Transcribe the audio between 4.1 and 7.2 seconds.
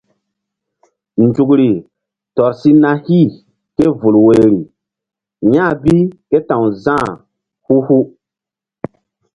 woiri ya̧h bi ké ta̧w Za̧h